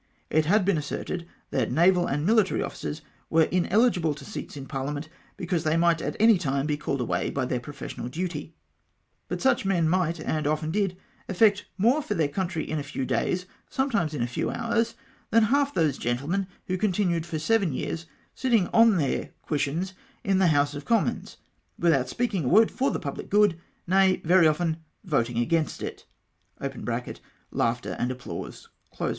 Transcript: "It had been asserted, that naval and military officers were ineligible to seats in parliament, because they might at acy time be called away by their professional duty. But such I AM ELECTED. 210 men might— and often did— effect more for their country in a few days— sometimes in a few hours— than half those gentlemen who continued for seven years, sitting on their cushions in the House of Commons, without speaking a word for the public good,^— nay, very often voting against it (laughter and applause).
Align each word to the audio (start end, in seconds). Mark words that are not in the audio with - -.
"It 0.31 0.47
had 0.47 0.65
been 0.65 0.79
asserted, 0.79 1.27
that 1.51 1.71
naval 1.71 2.07
and 2.07 2.25
military 2.25 2.63
officers 2.63 3.03
were 3.29 3.43
ineligible 3.43 4.15
to 4.15 4.25
seats 4.25 4.57
in 4.57 4.65
parliament, 4.65 5.09
because 5.37 5.63
they 5.63 5.77
might 5.77 6.01
at 6.01 6.17
acy 6.19 6.39
time 6.39 6.65
be 6.65 6.75
called 6.75 7.01
away 7.01 7.29
by 7.29 7.45
their 7.45 7.59
professional 7.59 8.07
duty. 8.09 8.55
But 9.27 9.43
such 9.43 9.63
I 9.63 9.69
AM 9.75 9.85
ELECTED. 9.85 9.91
210 9.91 9.91
men 9.91 9.99
might— 9.99 10.37
and 10.37 10.47
often 10.47 10.71
did— 10.71 10.97
effect 11.29 11.65
more 11.77 12.01
for 12.01 12.15
their 12.15 12.27
country 12.29 12.67
in 12.67 12.79
a 12.79 12.83
few 12.83 13.05
days— 13.05 13.45
sometimes 13.69 14.15
in 14.15 14.23
a 14.23 14.27
few 14.27 14.49
hours— 14.49 14.95
than 15.29 15.43
half 15.43 15.71
those 15.71 15.99
gentlemen 15.99 16.47
who 16.65 16.79
continued 16.79 17.27
for 17.27 17.37
seven 17.37 17.71
years, 17.71 18.07
sitting 18.33 18.69
on 18.69 18.97
their 18.97 19.29
cushions 19.45 19.93
in 20.23 20.39
the 20.39 20.47
House 20.47 20.73
of 20.73 20.83
Commons, 20.83 21.37
without 21.77 22.09
speaking 22.09 22.45
a 22.45 22.49
word 22.49 22.71
for 22.71 22.89
the 22.89 22.99
public 22.99 23.29
good,^— 23.29 23.55
nay, 23.85 24.19
very 24.25 24.47
often 24.47 24.77
voting 25.03 25.37
against 25.37 25.83
it 25.83 26.07
(laughter 27.51 27.95
and 27.99 28.09
applause). 28.09 28.67